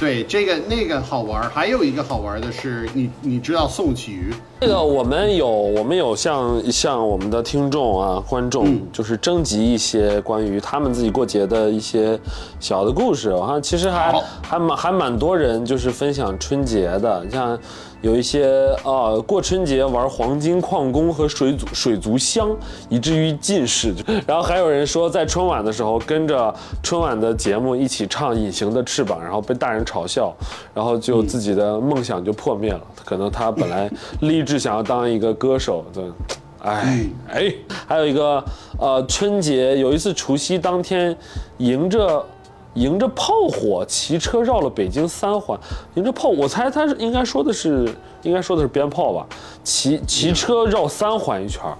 [0.00, 4.32] 对，这个那个好玩，还有一个好玩的是，你你知道宋启瑜？
[4.62, 12.18] 这个我们有我们有向向我们的听众啊观众，就是征集一些关于他们自己过节的一些
[12.58, 13.30] 小的故事。
[13.30, 14.10] 我看其实还
[14.42, 17.58] 还蛮还蛮多人就是分享春节的，你像
[18.00, 22.56] 有一些啊过春节玩黄金矿工和水族水族箱，
[22.88, 23.94] 以至于近视。
[24.26, 30.34] 然后还有人说在春晚的时候跟着春晚的节目一起唱《隐形的翅膀》，然后被大人嘲笑，
[30.74, 32.80] 然后就自己的梦想就破灭了。
[33.04, 36.04] 可能他本来立志想要当一个歌手，对。
[36.62, 37.54] 哎哎，
[37.86, 38.44] 还有一个
[38.78, 41.16] 呃，春节有一次除夕当天，
[41.56, 42.22] 迎着
[42.74, 45.58] 迎着炮火骑车绕了北京三环，
[45.94, 47.88] 迎着炮，我猜他是应该说的是，
[48.22, 49.26] 应该说的是鞭炮吧？
[49.64, 51.76] 骑骑车绕三环一圈儿，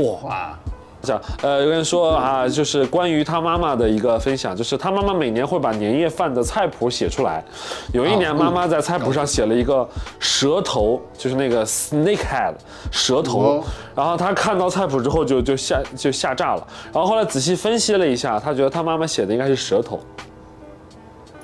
[0.00, 0.28] 哇！
[0.28, 0.58] 哇，
[1.02, 7.44] 讲，呃，有人说啊，就是关于他妈妈的一个分享，就是他妈妈每年会把年夜饭的菜谱写出来。
[7.92, 9.86] 有一年，哦妈妈在菜谱上写了一个
[10.18, 12.54] 蛇头，就是那个 snake head
[12.90, 13.64] 蛇头哦。
[13.94, 16.66] 然后他看到菜谱之后就就吓就吓炸了。
[16.92, 20.00] 然后后来仔细分析了一下，他觉得他妈妈写的应该是蛇头，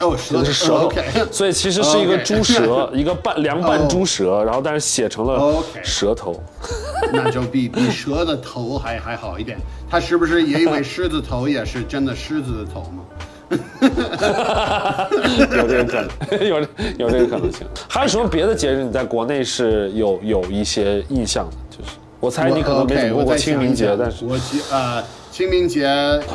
[0.01, 0.91] 哦，舌这是蛇头
[1.31, 6.43] 所以其实是一个猪舌， 一个半凉拌猪舌，然后但是写成了 OK 蛇头。
[7.13, 9.59] 那就比比蛇的头还还好一点。
[9.91, 13.05] 他是不是也以为狮子头也是真的狮子的头吗？
[15.57, 16.61] 有这个可能，有
[16.99, 17.67] 有这个可能性。
[17.89, 21.57] 还有什么别的节日你在国内是有有一些印象的？
[21.69, 25.83] 就是我猜你可能没怎么过过清明节，但是我记呃清明节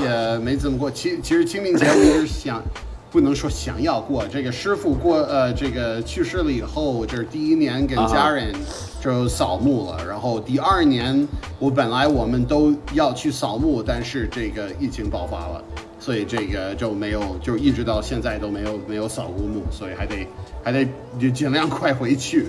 [0.01, 0.91] 也没怎么过。
[0.91, 2.61] 其其实清明节我一直想，
[3.15, 4.27] 不能说想要过。
[4.27, 8.53] 这个师傅过呃这个去世了以后，就是第一年跟家人
[8.99, 10.05] 就扫墓了。
[10.05, 11.25] 然后第二年
[11.57, 15.63] 我本来我们都要去扫墓，但是这个疫情爆发了。
[15.97, 20.27] 所以这个就没有，就一直到现在都没有没有扫过墓，所以还得
[20.61, 20.85] 还得
[21.17, 22.47] 就尽量快回去，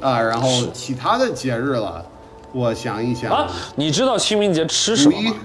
[0.00, 2.04] 啊，然后其他的节日了，
[2.52, 5.36] 我想一想，啊，你知道清明节吃什五一么吗？，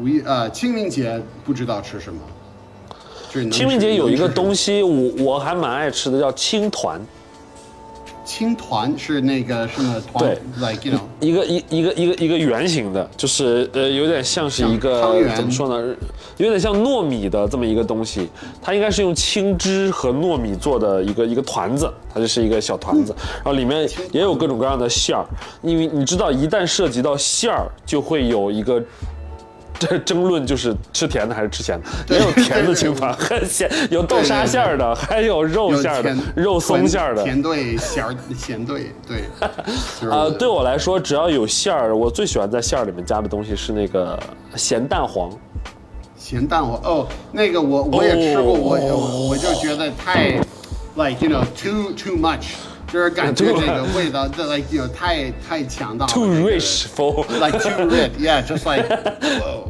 [0.00, 2.18] 五一呃清明节不知道吃什么，
[3.50, 7.00] 清明节有一个东西，西，我我还蛮爱吃的，叫青团，
[8.24, 15.94] 青团是那个什么团对，like you know，一个一一个一个一个圆形的，就是呃有点像是一个怎么说呢，
[16.36, 18.28] 有点像糯米的这么一个东西，
[18.60, 25.24] 它应该是用青汁和糯米做的一个一个团子，它就是一个小团子，然后里面也有各种各样的馅儿，
[25.62, 28.82] 因为你知道一旦涉及到馅儿，就会有一个。
[29.78, 38.04] 这争论就是吃甜的还是吃咸的，也有甜的青团，很咸，有豆沙馅儿的，还有肉馅儿的，肉松馅儿的，甜对咸
[38.36, 39.24] 咸对对，
[40.00, 44.18] 就是啊、对我来说，只要有馅儿，我最喜欢在馅儿里面加的东西是那个
[44.54, 45.30] 咸蛋黄。
[46.16, 50.40] 咸蛋黄哦，那个我我也吃过，我我就觉得太
[50.96, 52.54] ，like you know too too much，
[52.95, 58.87] 就是感觉 Too- 这个味道这 like you know 太太强大了 Too 这个 rich for like too rich，yeah，just like
[59.39, 59.69] whoa。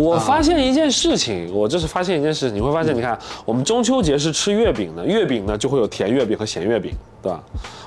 [0.00, 7.42] 我发现一件事情，我就是发现一件事情，你会发现，你看，我们中秋节是吃月饼的，月饼呢就会有甜月饼和咸月饼，对吧？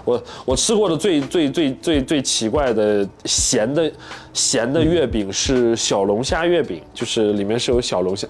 [0.05, 3.91] 我我吃过的最最最最最奇怪的咸的
[4.33, 8.27] 咸的月饼是小龙虾月饼，就是里面是有小龙虾，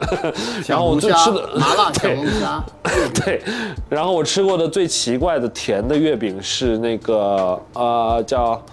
[0.67, 2.63] 然后我最吃的麻辣小对龙虾，
[3.25, 3.41] 对，
[3.89, 8.63] 然后我吃过的最奇怪的甜的月饼是那个呃叫，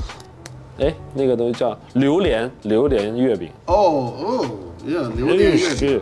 [0.78, 4.46] 哎那个东西叫榴莲榴莲月饼，哦哦，
[4.86, 6.00] 呀榴莲月是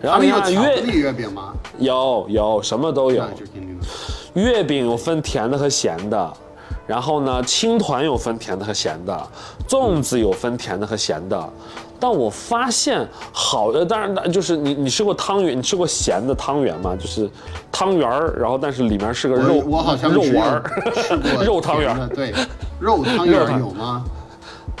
[0.00, 1.52] 然后有你看月月饼吗？
[1.78, 3.24] 有有什么都有。
[4.34, 6.32] 月饼有分甜的和咸的，
[6.86, 9.28] 然后呢青团有分甜的和咸的，
[9.68, 11.52] 粽子有分甜的和咸的。
[12.00, 16.94] 但我发现好的，当然就是你你吃过汤圆，你吃过咸的汤圆吗？
[16.94, 17.28] 就是
[17.72, 20.62] 汤圆儿，然后但是里面是个肉我我好像肉丸儿
[21.44, 22.32] 肉汤圆儿，对，
[22.78, 24.04] 肉汤圆儿有吗？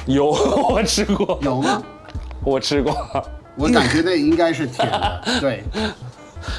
[0.06, 0.26] 有
[0.70, 1.82] 我吃过，有吗？
[2.44, 2.94] 我吃过。
[3.56, 5.64] 我感觉那应该是甜的， 对。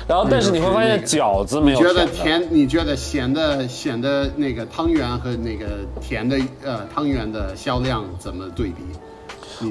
[0.07, 2.45] 然后但是你会发现饺子没有你觉得甜？
[2.51, 5.65] 你觉得咸的咸的那个汤圆和那个
[6.01, 8.83] 甜的呃汤圆的销量怎么对比？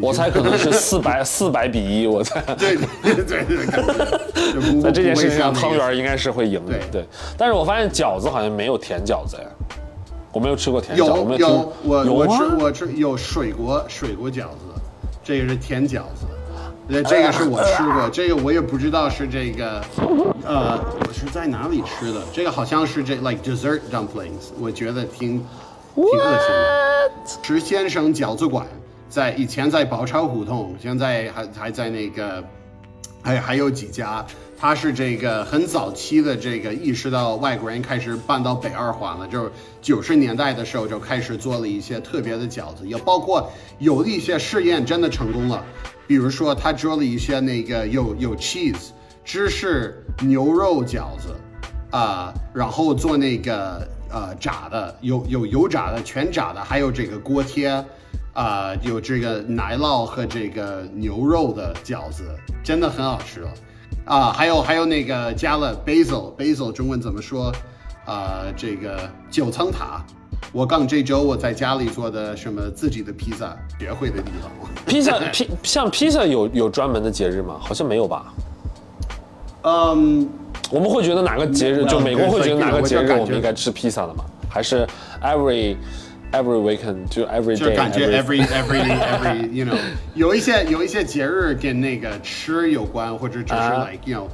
[0.03, 2.41] 我猜可能是四百 四百比一，我猜。
[2.59, 6.73] 对对对对，在这件事情上，汤圆应该是会赢的。
[6.73, 9.43] 对对，但是我发现饺子好像没有甜饺子呀，
[10.33, 14.68] 我没有吃过甜饺，子有有我我吃我吃有水果水果饺子，
[15.29, 16.25] 这个是甜饺子，
[16.87, 19.79] 那这个是我吃过，这个我也不知道是这个，
[20.43, 22.23] 呃，我是在哪里吃的？
[22.33, 25.45] 这个好像是这 like dessert dumplings，我觉得挺
[25.95, 27.21] 挺恶心的。
[27.43, 28.67] 石先生饺子馆
[29.11, 32.43] 在以前在宝钞胡同，现在还还在那个
[33.23, 34.25] 还还有几家，
[34.61, 45.65] 他是这个很早期的这个意识到外国人开始搬到北二环了，就是九十年代的时候就开始做了一些特别的饺子，也包括有的一些试验真的成功了，
[46.09, 48.89] 比如说他做了一些那个有有 cheese
[49.25, 51.37] 芝士牛肉饺子，
[51.93, 57.69] 啊、然后做那个呃炸的，有有油炸的，全炸的，还有这个锅贴，
[58.33, 62.25] 啊、有这个奶酪和这个牛肉的饺子，
[62.65, 63.51] 真的很好吃了，
[64.09, 67.53] 啊、还有还有那个加了 basil basil 中文怎么说？
[68.07, 70.03] 啊、这个九层塔。
[70.51, 74.51] 我刚这周我在家里做的什么自己的披萨，学会的地方。
[74.87, 77.57] 披萨披像披萨有有专门的节日吗？
[77.61, 78.33] 好像没有吧？
[79.63, 80.27] 嗯，
[80.71, 84.25] 我们会觉得哪个节日，嗯就美国会觉得哪个节日我们应该吃披萨的吗？
[84.49, 84.87] 还是
[85.23, 85.77] every
[86.33, 89.77] every weekend 就 every day 就感觉 every every every every you know
[90.15, 94.27] 有一些有一些节日跟那个吃有关，或者只是啊 like you know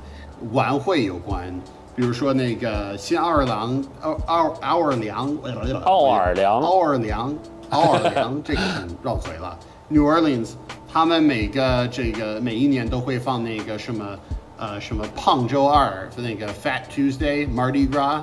[0.53, 1.53] 晚会有关。
[1.97, 7.35] 比如说那个新奥尔良，奥奥奥尔良，奥尔良奥尔良，
[7.71, 9.57] 奥尔良，这个很绕嘴了。
[9.87, 10.55] New Orleans，
[10.93, 14.19] 他们每个这个每一年都会放那个什么
[14.59, 18.23] 呃什么胖周二，那个 Fat Tuesday Mardi Gras，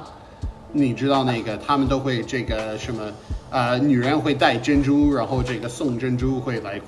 [0.74, 3.04] 你知道那个他们都会这个什么
[3.52, 6.82] 呃女人会戴珍珠，然后这个送珍珠会来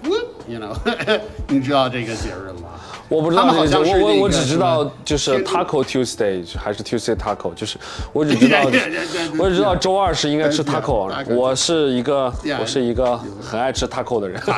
[0.48, 0.74] ，you know，
[1.48, 2.70] 你知道这个节日吗？
[3.10, 7.78] 我不知道好，像是那个我我我只知道就是 Taco Tuesday 还是 Tuesday Taco，就是
[8.12, 8.60] 我只知道
[9.38, 14.42] 我只知道周二是应该吃 taco，taco 我是一个我是一个很爱吃 taco 的人。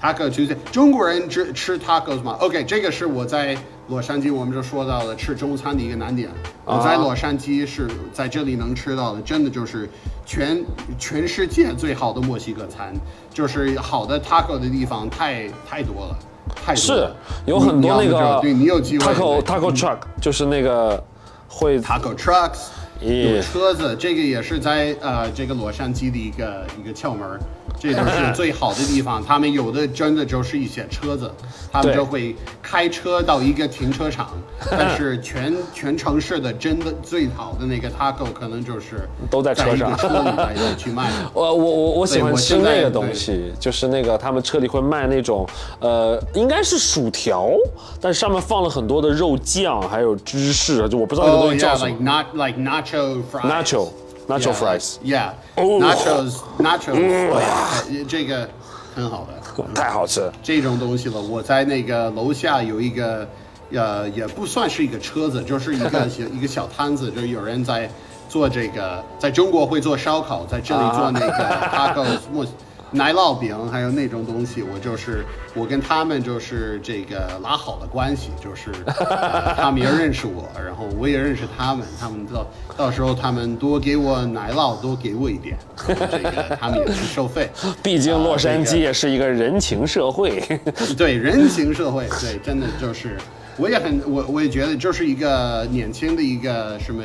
[0.00, 3.54] Taco Tuesday，中国人吃吃 tacos 吗？OK，这个是我在
[3.90, 6.30] 洛杉矶，我们就说到了吃中餐的一个难点。
[6.64, 9.90] 我在洛杉矶是在这里能吃到的，真的就是
[10.24, 10.64] 全
[10.96, 12.94] 全世界最好的墨西哥餐，
[13.34, 16.16] 就是好的 taco 的地方太太多了，
[16.54, 17.16] 太多是了。
[17.46, 21.02] 有很多那个不对你有机会 taco taco truck，就是那个
[21.48, 27.40] 会 taco trucks，耶有车子，这个也是在呃这个洛杉矶的一个一个窍门儿，
[27.78, 29.24] 这就是最好的地方。
[29.24, 31.32] 他们有的真的就是一些车子，
[31.72, 34.30] 他们就会开车到一个停车场，
[34.70, 41.30] 但是全全城市的真的最好的那个 taco 可能就是都在车上车里来来去卖的。
[41.32, 45.48] 我我我我喜欢我吃那个东西，就是那个他们车里会卖那种，
[45.80, 47.50] 呃，应该是薯条，
[47.98, 52.10] 但上面放了很多的肉酱，还有芝士，就我不知道那个东 Oh 西叫 yeah, 什 like 么。
[52.10, 52.58] not like
[52.90, 53.42] nacho fries.
[53.42, 53.88] Nacho
[54.28, 55.32] nacho Yeah, fries Yeah.
[55.56, 56.94] 哦 Nachos nachos.
[56.94, 58.48] 对，这个
[58.94, 59.40] 很好的。
[59.74, 61.20] 太好吃，这种东西了。
[61.20, 63.28] 我在那个楼下有一个，
[63.72, 67.90] 呃，也不算是一个车子，就是一个 小一个小摊子，就有人在
[68.28, 71.32] 做这个，在中国会做烧烤，在这里做那个
[72.92, 74.62] 奶酪饼，还有那种东西。
[74.62, 75.24] 我就是
[75.54, 87.48] 我跟他们就是这个拉好了关系，就是、 呃他们也认识我，然后我也认识他们，他们到到时候他们多给我奶酪，多给我一点，这个他们也能收费。
[87.82, 90.42] 毕竟洛杉矶也是一个人情社会。
[90.98, 93.16] 对人情社会，对，真的就是，
[93.56, 97.02] 我也很我我也觉得就是一个年轻的一个什么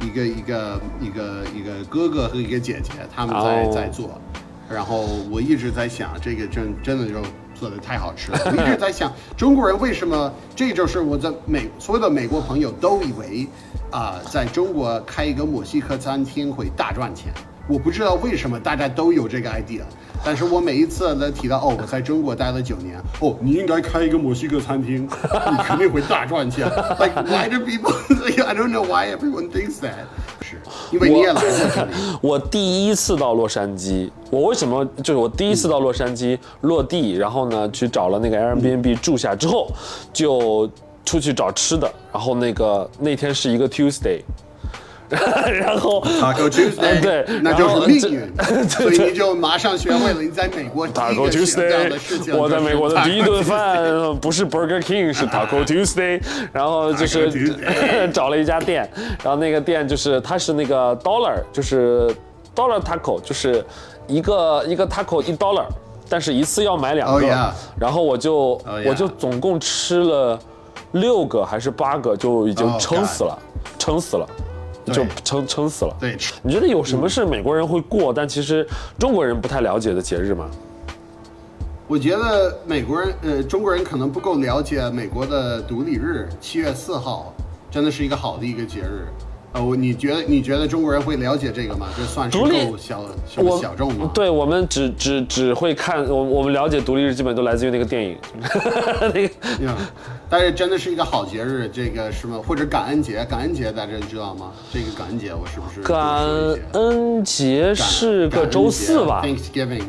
[0.00, 4.20] 一个一个一个一个哥哥和一个姐姐，他们在、哦在做，
[4.72, 7.14] 然后我一直在想，这个真真的就
[7.54, 13.46] 做的太好吃了， 我一直在想中国人为什么，这就是我在美所有的美国朋友都以为
[13.90, 17.32] 啊、在中国开一个墨西哥餐厅会大赚钱。
[17.66, 19.80] 我不知道为什么大家都有这个 idea，
[20.24, 25.04] 但是我每一次都提到哦，我在中国待了九年，哦，你应该开一个墨西哥餐厅，
[25.52, 26.66] 你肯定会大赚钱。
[26.98, 27.92] Like why do people
[28.46, 30.06] I don't know why everyone thinks that.
[30.64, 31.88] 是因为你也来了。
[32.22, 39.70] 我第一次到洛杉矶，我为什么就是我第一次到洛杉矶落地，然后呢去找了那个 Airbnb 住下之后，
[40.12, 40.68] 就
[41.04, 44.22] 出去找吃的，然后那个那天是一个 Tuesday。
[45.52, 48.32] 然后 Taco Tuesday，嗯对那就然后是命运，
[48.68, 52.36] 所以你就马上学会了你在美国 Taco Tuesday，情。
[52.36, 53.82] 我在美国的第一顿饭
[54.20, 56.20] 不是 Burger King，是 Taco Tuesday，
[56.52, 57.56] 然后就是
[58.12, 58.88] 找了一家店，
[59.22, 62.14] 然后那个店就是它是那个 dollar，就是
[62.54, 63.64] dollar taco，就是
[64.06, 65.64] 一个一个 taco 一 dollar，
[66.08, 67.50] 但是一次要买两 Oh, 个 yeah.
[67.78, 68.34] 然后我就
[68.66, 68.86] Oh.
[68.88, 70.38] 我就总共吃了
[70.92, 73.38] 六个还是八个，就已经 Oh, 撑死了，
[73.78, 74.26] 撑死了，
[74.88, 75.96] 就撑撑死了。
[76.00, 78.66] 对，你觉得有什么是美国人会过，但其实
[78.98, 80.48] 中国人不太了解的节日吗？
[81.86, 87.32] 我觉得美国人，呃，中国人可能不够了解美国的独立日，七月四号，
[87.70, 89.06] 真的是一个好的一个节日。
[89.54, 91.88] 呃，我你觉得你觉得中国人会了解这个吗？
[91.96, 94.10] 这算是够小什么小众吗？
[94.12, 98.18] 对我们只只只会看我我们了解独立日，基本都来自于那个电影，
[99.00, 99.22] 那个
[99.64, 99.74] 呀，
[100.30, 104.52] 但是真的是一个好节日，这个什么或者感恩节，感恩节大家知道吗？
[104.70, 106.26] 这个感恩节我是不是感
[106.72, 109.84] 恩节是个周四吧？？Thanksgiving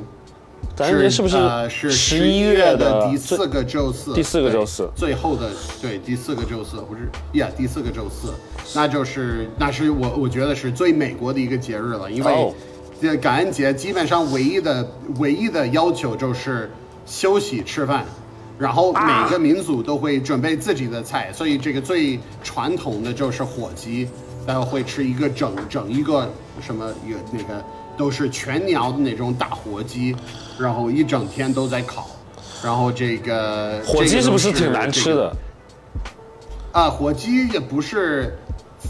[0.78, 4.14] 感恩节是不呃是十一一月的的第四个周四？
[4.14, 5.50] 第四个周四最后的
[5.82, 7.50] 对第四个周四不是呀？
[7.58, 8.34] 第四个周四，
[8.74, 12.54] 那就是那是我我觉得是最美国的一个节日了，因为哦
[13.02, 16.72] 这感恩节基本上唯一的唯一的要求就是
[17.06, 18.06] 休息吃饭。
[18.60, 24.08] 然后啊每个民族都会准备自己的菜，所以这个最传统的就是火鸡，
[24.46, 26.30] 大家会吃一个整整一个
[26.62, 27.64] 什么有那个
[27.98, 30.14] 都是全鸟的那种大火鸡，
[30.60, 32.10] 然后一整天都在烤，
[32.62, 35.06] 然后这个火鸡是不是挺难吃？
[35.06, 35.38] 这个的？
[36.74, 38.38] 啊，火鸡也不是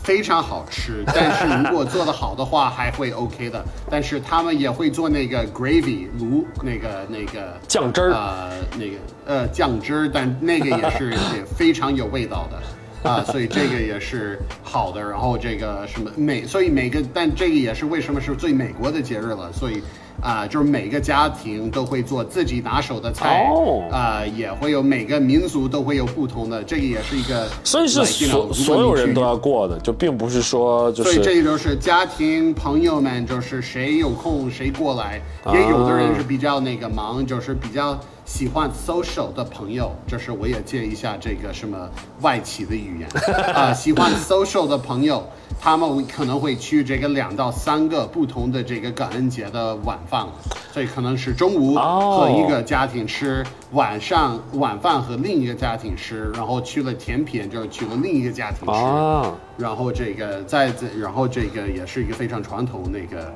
[0.03, 3.63] 非常好吃， 但是如果做得好的话，还会 OK 的。
[3.89, 15.01] 但是他们也会做那个 gravy 卤那个那个酱汁儿呃，那个呃酱汁儿，但那个也是 也非常有味道的啊，所以这个也是好的。
[15.01, 19.81] 然后这个什么美，所以每个，但这个也是为什么是最美国的节日了，所以。
[20.21, 35.21] 啊，就是每个家庭都会做自己拿手的菜，哦啊，也会有每个民族都会有不同的，这个也是一个，所以是所所有人都要过的，就并不是说就所以这就是家庭朋友们，就是谁有空谁过来。
[35.43, 41.89] 啊也有的人是比较那个忙，就是比较喜欢 social 的朋友，就是我也借一下这个什么
[42.21, 43.09] 外企的语言
[43.55, 45.27] 啊、喜欢 social 的朋友，
[45.61, 50.25] 他们可能会去这个两到三个不同的这个感恩节的晚饭，
[50.71, 58.79] 所以可能是中午哦和一个家庭吃，晚上晚饭和另一个家庭吃，然后去了甜品就是去了另一个家庭吃。
[58.79, 63.33] 啊，然后这个在这，然后这个也是一个非常传统那个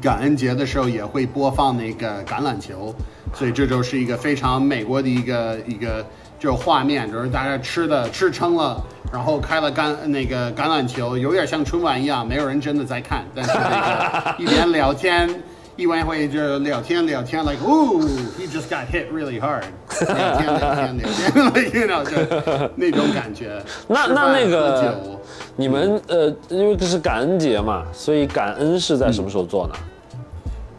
[0.00, 2.94] 感恩节的时候也会播放那个橄榄球，
[3.34, 6.04] 所以这就是一个非常美国的一个一个
[6.40, 8.82] 就是画面，就是大家吃的吃撑了，
[9.12, 15.28] 然后开了橄那个橄榄球，有点像春晚一样，没有人真的在看，但是那个一边聊天。
[15.76, 18.02] 一般会就聊天聊天，like ooh
[18.38, 19.62] he just got hit really hard，
[20.06, 23.62] 聊天聊天聊天，like you know 就那种感觉。
[23.88, 25.20] 那那那个酒
[25.56, 29.74] 你们呃，因为这是感恩节嘛，所以感恩是在什么时候做呢？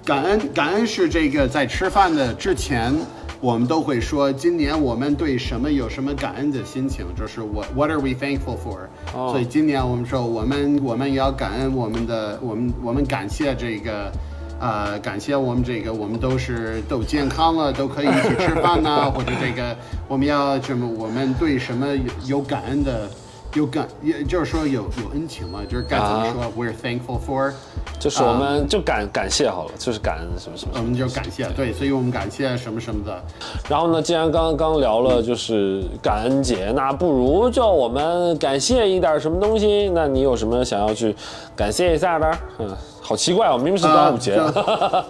[0.05, 2.93] 感恩感恩是这个在吃饭的之前，
[3.41, 14.11] 我们都会说今年我们对什么有什么感恩的心情，就是 what what are we thankful for？、哦所以今年我们说我们我们也要感恩我们的我们我们感谢这个。
[14.63, 19.75] 呃，感谢我们这个，我们都是都健康了，都可以一起吃饭呐、 或者这个
[20.07, 22.03] 我们要什么，我们对什么有
[22.37, 23.09] 有感恩的，
[23.54, 27.52] 有感，也就是说有有恩情嘛，就是该怎么说、w e r e thankful for，
[27.99, 30.80] 就是我们就感感谢好了，就是感恩什么什么什么。
[30.80, 33.22] 我们就感谢，对，所以我们感谢什么什么的。
[33.70, 39.89] 然后呢，既然刚刚聊了就是感恩节，那不如就我们感谢一点什么东西？
[39.93, 41.14] 那你有什么想要去
[41.56, 42.38] 感谢一下的？
[42.60, 42.70] 嗯，
[43.02, 44.36] 好奇怪哦，明明是端午节。
[44.39, 45.06] 啊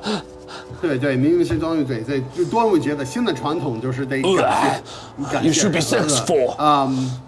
[0.81, 7.19] 对对，明明是端午节，对，就端午节的新的传统就是得感谢，感 You 谢 should be 什么 thankful 嗯，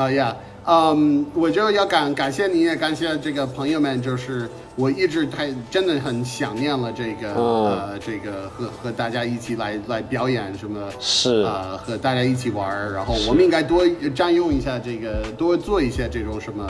[0.00, 0.34] 啊呀，
[0.64, 10.80] 嗯，我就要感感谢你，也感谢这个朋友们，就是我一直太真的很想念了这个、嗯呃这个和和大家一起来来表演什么。
[10.98, 16.66] 是呃，和大家一起玩儿，然后我们应该多占用一下这个，多做一些这种什么，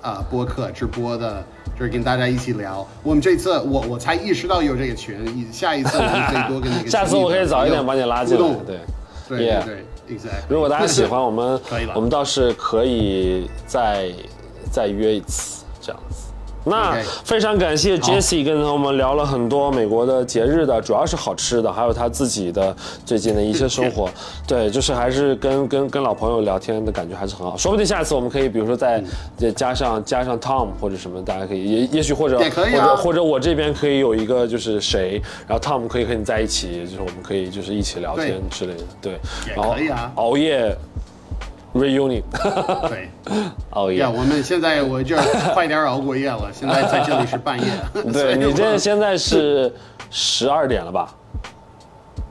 [0.00, 1.44] 啊、播客直播的，
[1.78, 2.88] 就是跟大家一起聊。
[3.02, 8.54] 我们这次我我才意识到有这个群，一下一次我们可以多跟那个 下次我可以早一点把你拉进来。
[8.66, 8.78] 对。
[9.28, 9.84] 对对。
[10.48, 14.10] 如果大家喜欢我们 可以了，我们倒是可以再
[14.70, 16.29] 再约一次这样子。
[16.64, 16.94] 那
[17.24, 22.74] 非常感谢 Jessie 跟我们聊了很多美国的节日的，主要是好吃的，还有他自己的
[23.06, 24.08] 最近的一些生活。
[24.46, 27.56] 对，就是还是跟跟跟老朋友聊天的感觉还是很好。
[27.56, 29.02] 说不定下次我们可以，比如说再
[29.36, 38.82] 再加上加上 Tom 或者什么，大家可以也也许或者或者或者我这边可以有一个就是谁，然后 Tom 可以和你在一起，就是我们可以就是一起聊天之类的。
[39.00, 39.12] 对，
[39.46, 39.74] 也然后
[40.16, 40.76] 熬夜
[41.74, 42.22] reunion。
[42.88, 43.10] 对，
[43.70, 44.10] 熬夜呀，。
[44.10, 45.16] 我们现在我就
[45.54, 47.66] 快点熬过夜了，现在在这里是半夜。
[48.12, 49.72] 对你这现在是
[50.10, 51.14] 十二点了吧？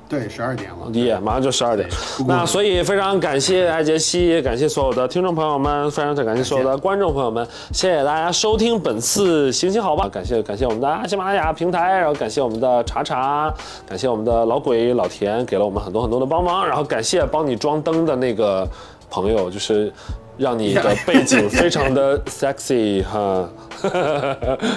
[0.09, 0.89] 对十二点了。
[0.93, 1.87] 耶，马上就十二点
[2.27, 13.53] 那所以非常感谢艾杰西，也感谢所有的听众朋友们，非常感谢所有的观众朋友们，谢谢大家收听本次行行好吧，感谢感谢我们的喜马拉雅平台，然后感谢我们的查查，
[13.87, 18.67] 感谢我们的老鬼老田给了我们很多很多的帮忙，然后感谢帮你装灯的那个
[19.09, 19.91] 朋友，就是
[20.37, 23.49] 让你的背景非常的 sexy 哈。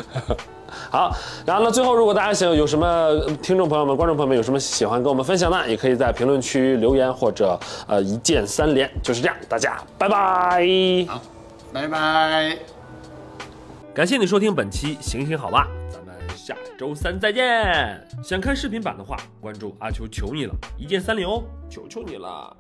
[0.91, 1.15] 好，
[1.47, 10.67] 然后呢，最后如果大家想有什么听众朋友们、观众朋友们有什么喜欢跟我们分享的，也可以在评论区留言或者呃一键三连，就是这样，大家拜拜。
[11.09, 11.21] 好，
[11.73, 12.59] 拜拜。
[13.95, 18.07] 感谢你收听本期《行行好吧》，咱们下周三再见。
[18.23, 22.57] 想看视频版的话，关注阿秋求你了，一键三连哦，求求你了。